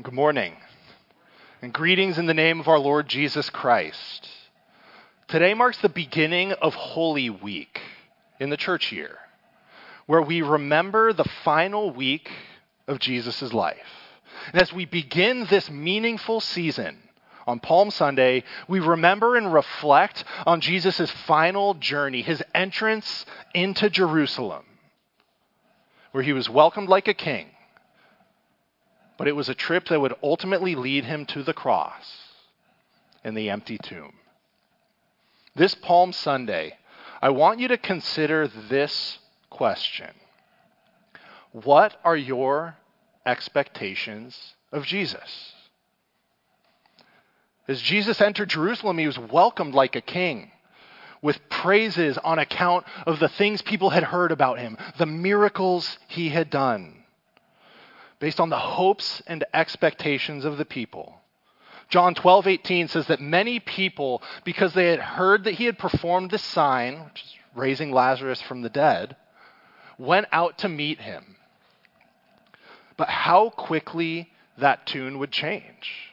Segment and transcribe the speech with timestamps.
[0.00, 0.54] Good morning.
[1.60, 4.28] And greetings in the name of our Lord Jesus Christ.
[5.26, 7.80] Today marks the beginning of Holy Week
[8.38, 9.18] in the church year,
[10.06, 12.30] where we remember the final week
[12.86, 13.76] of Jesus' life.
[14.52, 16.98] And as we begin this meaningful season
[17.44, 24.64] on Palm Sunday, we remember and reflect on Jesus' final journey, his entrance into Jerusalem,
[26.12, 27.48] where he was welcomed like a king
[29.18, 32.06] but it was a trip that would ultimately lead him to the cross
[33.24, 34.14] and the empty tomb.
[35.54, 36.78] This Palm Sunday,
[37.20, 39.18] I want you to consider this
[39.50, 40.10] question
[41.50, 42.76] What are your
[43.26, 45.52] expectations of Jesus?
[47.66, 50.52] As Jesus entered Jerusalem, he was welcomed like a king
[51.20, 56.28] with praises on account of the things people had heard about him, the miracles he
[56.28, 56.97] had done
[58.20, 61.20] based on the hopes and expectations of the people.
[61.88, 66.42] John 12:18 says that many people, because they had heard that he had performed this
[66.42, 69.16] sign, which is raising Lazarus from the dead,
[69.96, 71.36] went out to meet him.
[72.96, 76.12] But how quickly that tune would change.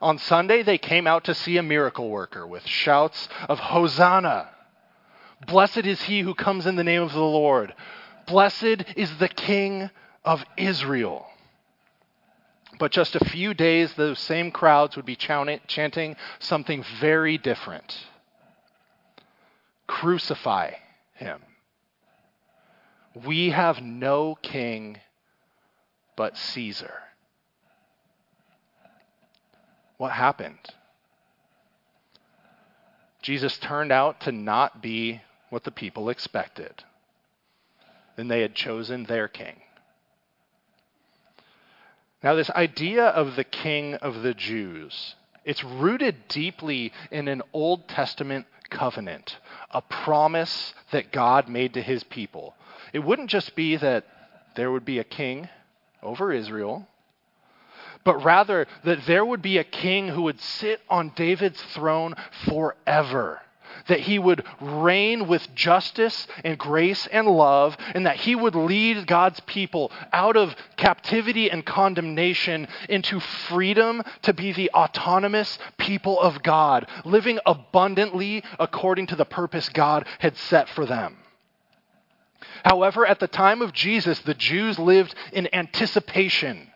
[0.00, 4.50] On Sunday, they came out to see a miracle worker with shouts of Hosanna!
[5.46, 7.74] Blessed is he who comes in the name of the Lord.
[8.26, 9.90] Blessed is the King
[10.28, 11.26] of Israel.
[12.78, 17.96] But just a few days, those same crowds would be chanting something very different
[19.86, 20.72] Crucify
[21.14, 21.40] him.
[23.26, 24.98] We have no king
[26.14, 26.92] but Caesar.
[29.96, 30.58] What happened?
[33.22, 36.84] Jesus turned out to not be what the people expected.
[38.18, 39.62] And they had chosen their king.
[42.22, 47.88] Now, this idea of the king of the Jews, it's rooted deeply in an Old
[47.88, 49.38] Testament covenant,
[49.70, 52.54] a promise that God made to his people.
[52.92, 54.04] It wouldn't just be that
[54.56, 55.48] there would be a king
[56.02, 56.88] over Israel,
[58.02, 62.14] but rather that there would be a king who would sit on David's throne
[62.46, 63.40] forever
[63.86, 69.06] that he would reign with justice and grace and love, and that he would lead
[69.06, 76.42] God's people out of captivity and condemnation into freedom to be the autonomous people of
[76.42, 81.16] God, living abundantly according to the purpose God had set for them.
[82.64, 86.70] However, at the time of Jesus, the Jews lived in anticipation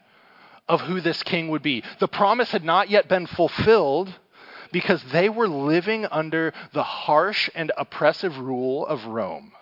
[0.68, 1.82] of who this king would be.
[1.98, 4.14] The promise had not yet been fulfilled
[4.72, 9.52] because they were living under the harsh and oppressive rule of Rome.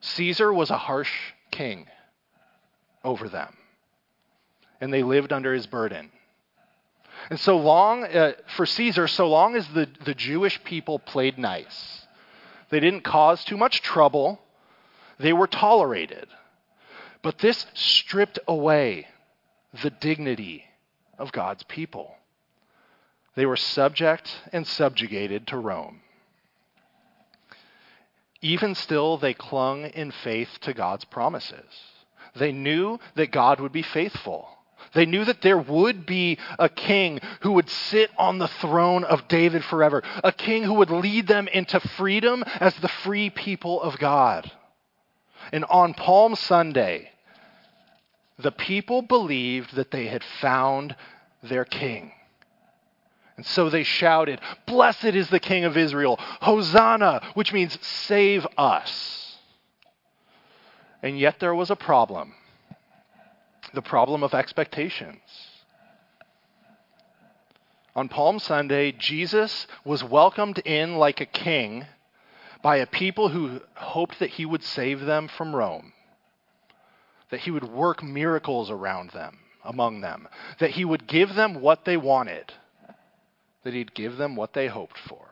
[0.00, 1.12] Caesar was a harsh
[1.50, 1.86] king
[3.04, 3.56] over them,
[4.80, 6.10] and they lived under his burden.
[7.28, 12.06] And so long, uh, for Caesar, so long as the, the Jewish people played nice,
[12.70, 14.40] they didn't cause too much trouble,
[15.18, 16.28] they were tolerated.
[17.22, 19.06] But this stripped away
[19.82, 20.64] the dignity
[21.18, 22.14] of God's people.
[23.36, 26.00] They were subject and subjugated to Rome.
[28.42, 31.84] Even still, they clung in faith to God's promises.
[32.34, 34.48] They knew that God would be faithful.
[34.94, 39.28] They knew that there would be a king who would sit on the throne of
[39.28, 43.98] David forever, a king who would lead them into freedom as the free people of
[43.98, 44.50] God.
[45.52, 47.10] And on Palm Sunday,
[48.38, 50.96] the people believed that they had found
[51.42, 52.12] their king.
[53.40, 59.38] And so they shouted, Blessed is the King of Israel, Hosanna, which means save us.
[61.02, 62.34] And yet there was a problem
[63.72, 65.22] the problem of expectations.
[67.96, 71.86] On Palm Sunday, Jesus was welcomed in like a king
[72.60, 75.94] by a people who hoped that he would save them from Rome,
[77.30, 80.28] that he would work miracles around them, among them,
[80.58, 82.52] that he would give them what they wanted
[83.64, 85.26] that he'd give them what they hoped for.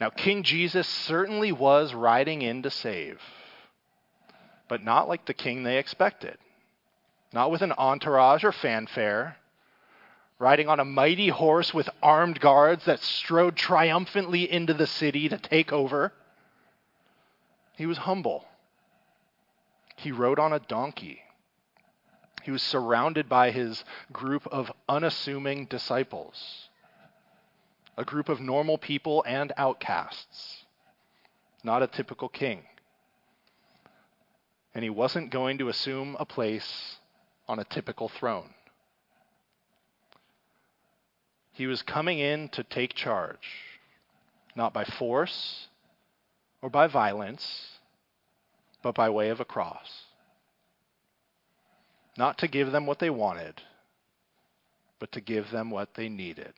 [0.00, 3.20] Now, King Jesus certainly was riding in to save,
[4.68, 6.38] but not like the king they expected.
[7.32, 9.36] Not with an entourage or fanfare,
[10.38, 15.38] riding on a mighty horse with armed guards that strode triumphantly into the city to
[15.38, 16.12] take over.
[17.76, 18.46] He was humble.
[19.96, 21.22] He rode on a donkey.
[22.44, 26.68] He was surrounded by his group of unassuming disciples,
[27.96, 30.64] a group of normal people and outcasts,
[31.62, 32.62] not a typical king.
[34.74, 36.96] And he wasn't going to assume a place
[37.48, 38.50] on a typical throne.
[41.52, 43.48] He was coming in to take charge,
[44.54, 45.66] not by force
[46.62, 47.78] or by violence,
[48.82, 50.04] but by way of a cross.
[52.16, 53.60] Not to give them what they wanted,
[54.98, 56.54] but to give them what they needed.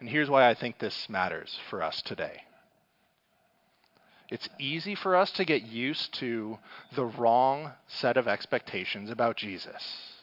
[0.00, 2.42] And here's why I think this matters for us today.
[4.30, 6.58] It's easy for us to get used to
[6.94, 10.14] the wrong set of expectations about Jesus.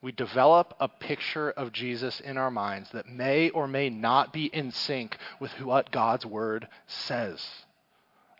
[0.00, 4.46] We develop a picture of Jesus in our minds that may or may not be
[4.46, 7.46] in sync with what God's word says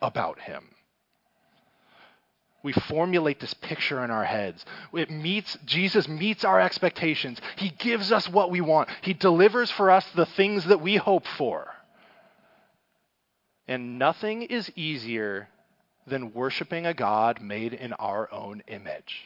[0.00, 0.69] about him
[2.62, 4.64] we formulate this picture in our heads.
[4.93, 7.41] It meets, Jesus meets our expectations.
[7.56, 8.88] He gives us what we want.
[9.03, 11.69] He delivers for us the things that we hope for.
[13.67, 15.49] And nothing is easier
[16.06, 19.23] than worshiping a God made in our own image.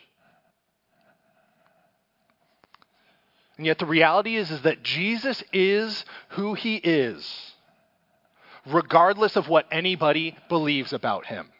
[3.56, 7.54] And yet the reality is, is that Jesus is who he is,
[8.66, 11.50] regardless of what anybody believes about him.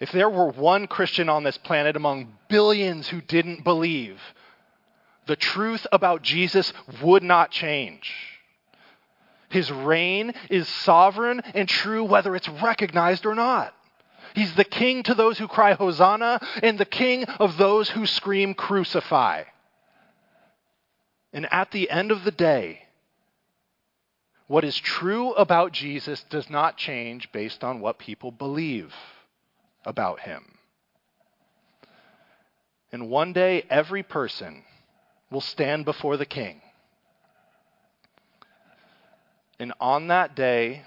[0.00, 4.18] If there were one Christian on this planet among billions who didn't believe,
[5.26, 8.10] the truth about Jesus would not change.
[9.50, 13.74] His reign is sovereign and true whether it's recognized or not.
[14.34, 18.54] He's the king to those who cry Hosanna and the king of those who scream
[18.54, 19.42] crucify.
[21.32, 22.86] And at the end of the day,
[24.46, 28.94] what is true about Jesus does not change based on what people believe
[29.84, 30.44] about him.
[32.92, 34.64] And one day, every person
[35.30, 36.60] will stand before the king.
[39.58, 40.82] And on that day,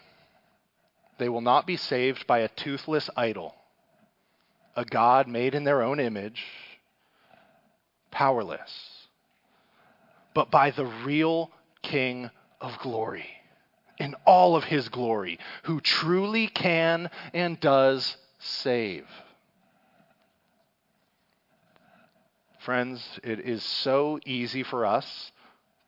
[1.17, 3.55] they will not be saved by a toothless idol,
[4.75, 6.43] a God made in their own image,
[8.11, 9.07] powerless,
[10.33, 11.51] but by the real
[11.83, 12.29] King
[12.59, 13.27] of glory,
[13.99, 19.07] in all of his glory, who truly can and does save.
[22.59, 25.31] Friends, it is so easy for us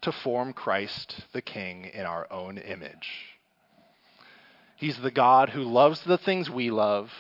[0.02, 3.10] to form Christ the King in our own image.
[4.76, 7.12] He's the God who loves the things we love,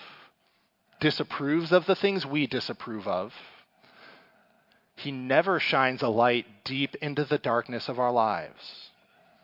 [1.00, 3.34] disapproves of the things we disapprove of.
[4.98, 8.90] He never shines a light deep into the darkness of our lives.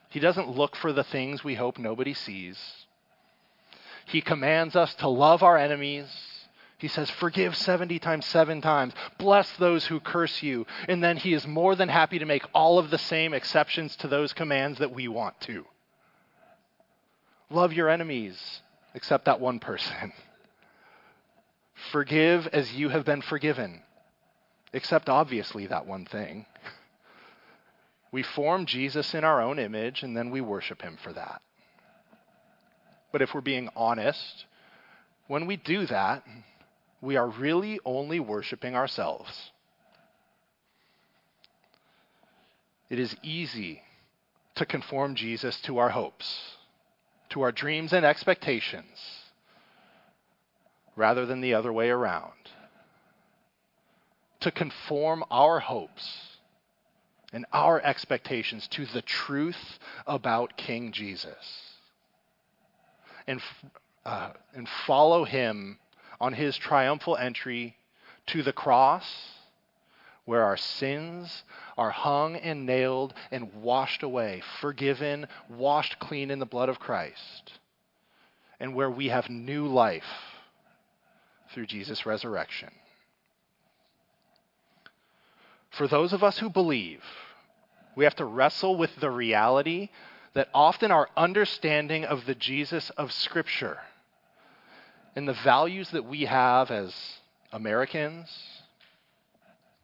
[0.10, 2.86] He doesn't look for the things we hope nobody sees.
[4.12, 6.06] He commands us to love our enemies.
[6.78, 8.94] He says, Forgive 70 times, seven times.
[9.18, 10.66] Bless those who curse you.
[10.90, 14.10] And then he is more than happy to make all of the same exceptions to
[14.10, 15.64] those commands that we want to.
[17.50, 18.38] Love your enemies,
[18.94, 20.12] except that one person.
[21.94, 23.82] Forgive as you have been forgiven,
[24.74, 26.46] except obviously that one thing.
[28.12, 31.42] We form Jesus in our own image, and then we worship him for that.
[33.12, 34.46] But if we're being honest,
[35.28, 36.24] when we do that,
[37.02, 39.52] we are really only worshiping ourselves.
[42.90, 43.82] It is easy
[44.56, 46.58] to conform Jesus to our hopes,
[47.30, 49.00] to our dreams and expectations,
[50.96, 52.34] rather than the other way around.
[54.42, 56.38] To conform our hopes
[57.32, 61.71] and our expectations to the truth about King Jesus
[63.32, 63.42] and,
[64.06, 65.80] uh, and follow him
[66.20, 67.76] on his triumphal entry
[68.28, 69.06] to the cross
[70.26, 71.44] where our sins
[71.78, 77.54] are hung and nailed and washed away, forgiven, washed clean in the blood of Christ,
[78.60, 80.04] and where we have new life
[81.54, 82.70] through Jesus' resurrection.
[85.72, 87.04] For those of us who believe,
[87.96, 89.90] we have to wrestle with the reality
[90.34, 93.80] that often our understanding of the Jesus of Scripture
[95.16, 96.96] and the values that we have as
[97.52, 98.30] Americans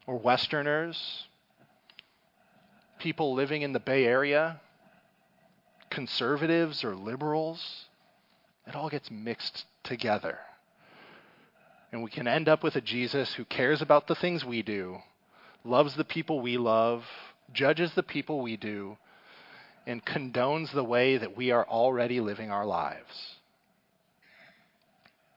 [0.06, 1.28] or Westerners,
[3.00, 4.62] people living in the Bay Area,
[5.90, 7.86] conservatives or liberals,
[8.66, 10.40] it all gets mixed together.
[11.92, 14.98] And we can end up with a Jesus who cares about the things we do,
[15.64, 17.06] loves the people we love,
[17.54, 18.98] judges the people we do,
[19.88, 23.38] and condones the way that we are already living our lives.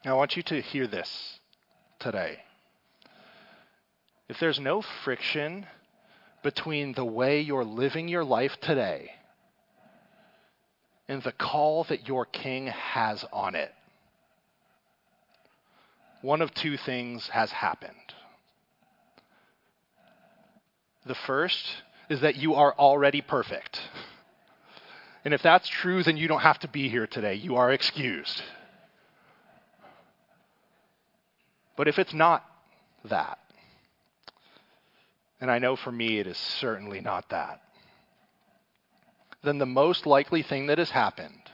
[0.05, 1.39] Now, I want you to hear this
[2.01, 2.41] today.
[4.29, 5.67] If there's no friction
[6.43, 9.13] between the way you're living your life today
[11.07, 13.73] and the call that your king has on it,
[16.23, 17.95] one of two things has happened.
[21.07, 21.65] The first
[22.09, 23.81] is that you are already perfect.
[25.25, 27.35] And if that's true, then you don't have to be here today.
[27.35, 28.43] You are excused.
[31.77, 32.45] But if it's not
[33.05, 33.39] that,
[35.41, 37.63] and I know for me it is certainly not that,
[39.43, 41.51] then the most likely thing that has happened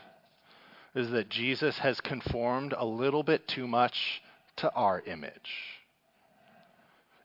[0.93, 4.21] is that Jesus has conformed a little bit too much
[4.57, 5.79] to our image.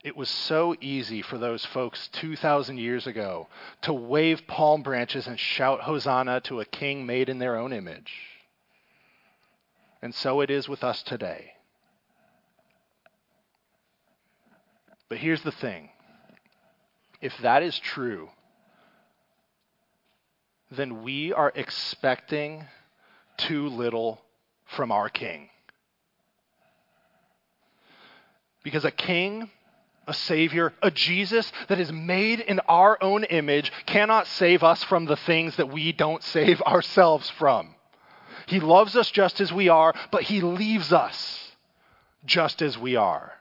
[0.03, 3.47] It was so easy for those folks 2,000 years ago
[3.83, 8.13] to wave palm branches and shout Hosanna to a king made in their own image.
[10.01, 11.53] And so it is with us today.
[15.09, 15.91] But here's the thing
[17.21, 18.31] if that is true,
[20.73, 22.65] then we are expecting
[23.37, 24.21] too little
[24.65, 25.49] from our king.
[28.65, 29.51] Because a king,
[30.07, 35.05] a savior, a Jesus that is made in our own image cannot save us from
[35.05, 37.75] the things that we don't save ourselves from.
[38.47, 41.53] He loves us just as we are, but he leaves us
[42.25, 43.33] just as we are,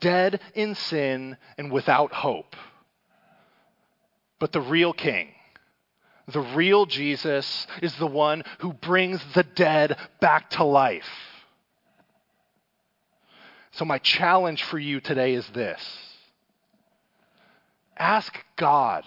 [0.00, 2.56] dead in sin and without hope.
[4.38, 5.28] But the real king,
[6.26, 11.08] the real Jesus, is the one who brings the dead back to life.
[13.78, 15.80] So, my challenge for you today is this
[17.96, 19.04] ask God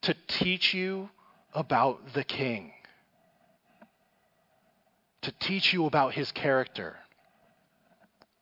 [0.00, 1.10] to teach you
[1.52, 2.72] about the King,
[5.20, 6.96] to teach you about his character,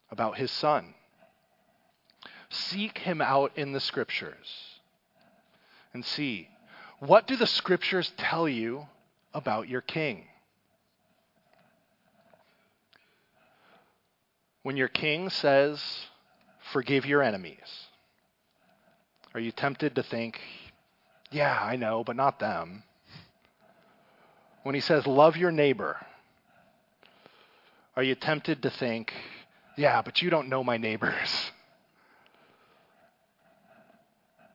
[0.08, 0.94] about his Son.
[2.48, 4.78] Seek him out in the Scriptures
[5.92, 6.48] and see
[7.00, 8.86] what do the Scriptures tell you
[9.32, 10.26] about your King?
[14.64, 15.80] When your king says,
[16.72, 17.86] Forgive your enemies,
[19.34, 20.40] are you tempted to think,
[21.30, 22.82] Yeah, I know, but not them?
[24.64, 25.98] When he says, Love your neighbor,
[27.94, 29.12] are you tempted to think,
[29.76, 31.52] Yeah, but you don't know my neighbors?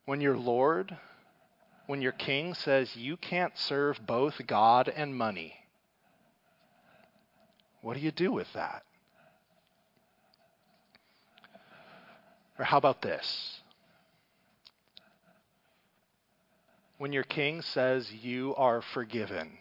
[0.06, 0.98] When your Lord,
[1.86, 5.54] when your king says you can't serve both God and money,
[7.84, 8.84] what do you do with that?
[12.60, 13.62] Or how about this?
[16.98, 19.58] When your king says you are forgiven,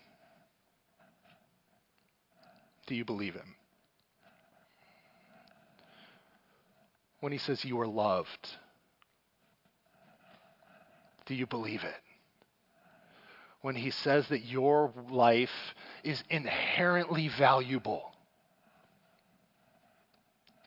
[2.88, 3.54] do you believe him?
[7.20, 8.48] When he says you are loved,
[11.26, 11.94] do you believe it?
[13.60, 18.12] When he says that your life is inherently valuable,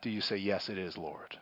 [0.00, 1.38] do you say, Yes, it is, Lord?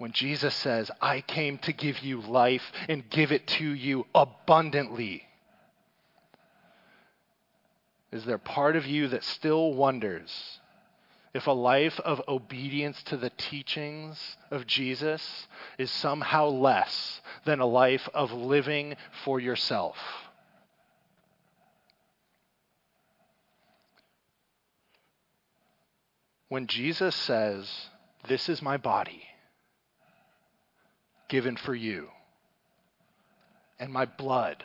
[0.00, 5.24] When Jesus says, I came to give you life and give it to you abundantly?
[8.10, 10.58] Is there part of you that still wonders
[11.34, 17.66] if a life of obedience to the teachings of Jesus is somehow less than a
[17.66, 19.98] life of living for yourself?
[26.48, 27.90] When Jesus says,
[28.26, 29.24] This is my body
[31.30, 32.08] given for you,
[33.78, 34.62] and my blood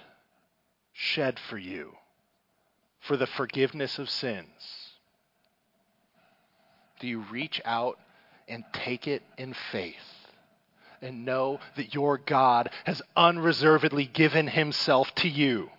[0.92, 1.94] shed for you
[3.00, 4.48] for the forgiveness of sins?
[7.00, 8.00] Do you reach out
[8.48, 9.96] and take it in faith
[11.02, 15.70] and know that your God has unreservedly given himself to you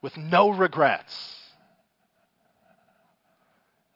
[0.00, 1.34] with no regrets?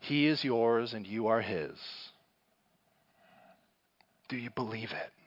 [0.00, 1.79] He is yours and you are his.
[4.29, 5.20] Do you believe it?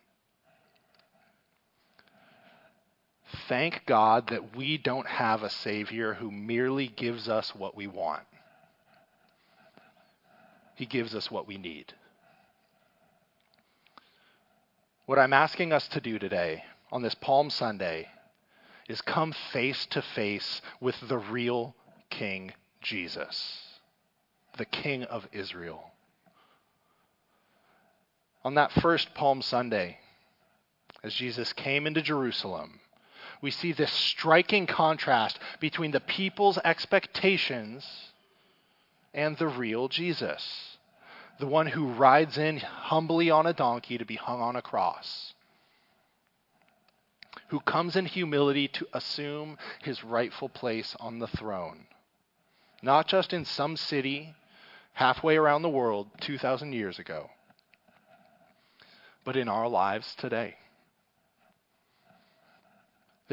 [3.47, 8.23] Thank God that we don't have a Savior who merely gives us what we want,
[10.75, 11.93] He gives us what we need.
[15.05, 18.07] What I'm asking us to do today on this Palm Sunday
[18.87, 21.75] is come face to face with the real
[22.09, 23.79] King Jesus,
[24.57, 25.91] the King of Israel.
[28.45, 29.97] On that first Palm Sunday,
[31.03, 32.79] as Jesus came into Jerusalem,
[33.43, 37.85] we see this striking contrast between the people's expectations
[39.13, 40.77] and the real Jesus,
[41.41, 45.33] the one who rides in humbly on a donkey to be hung on a cross,
[47.49, 51.85] who comes in humility to assume his rightful place on the throne,
[52.81, 54.33] not just in some city
[54.93, 57.29] halfway around the world 2,000 years ago,
[59.25, 60.55] but in our lives today.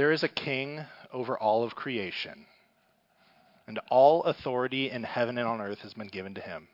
[0.00, 2.46] There is a king over all of creation,
[3.66, 6.68] and all authority in heaven and on earth has been given to him.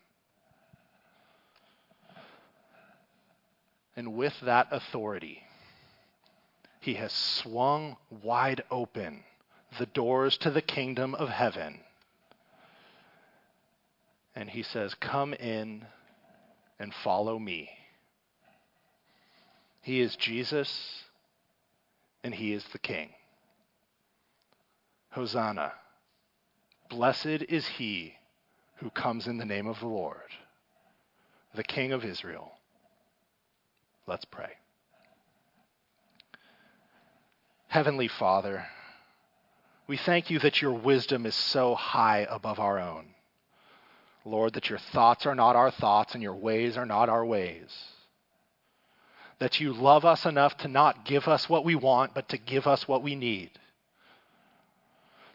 [3.97, 5.42] And with that authority,
[6.78, 9.25] he has swung wide open
[9.76, 11.80] the doors to the kingdom of heaven.
[14.37, 15.85] And he says, Come in
[16.78, 17.71] and follow me.
[19.83, 21.05] He is Jesus
[22.23, 23.11] and he is the king.
[25.11, 25.73] Hosanna.
[26.90, 28.14] Blessed is he
[28.76, 30.30] who comes in the name of the Lord,
[31.54, 32.52] the King of Israel.
[34.06, 34.50] Let's pray.
[37.68, 38.66] Heavenly Father,
[39.87, 43.06] we thank you that your wisdom is so high above our own.
[44.25, 47.70] Lord, that your thoughts are not our thoughts and your ways are not our ways.
[49.38, 52.66] That you love us enough to not give us what we want, but to give
[52.66, 53.50] us what we need.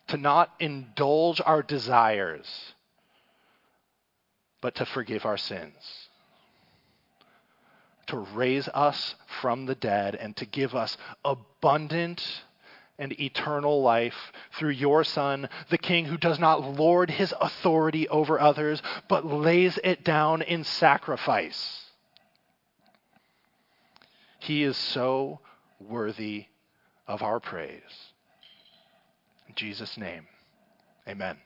[0.08, 2.74] To not indulge our desires,
[4.60, 6.10] but to forgive our sins
[8.12, 12.44] to raise us from the dead and to give us abundant
[13.00, 18.38] and eternal life through your Son, the King who does not lord his authority over
[18.38, 21.91] others, but lays it down in sacrifice.
[24.42, 25.40] He is so
[25.80, 26.48] worthy
[27.08, 27.82] of our praise.
[29.48, 30.26] In Jesus' name,
[31.08, 31.38] amen.